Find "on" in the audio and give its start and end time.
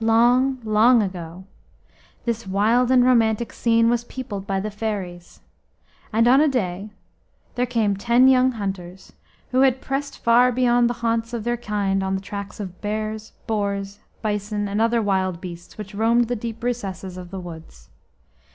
6.26-6.40, 12.02-12.14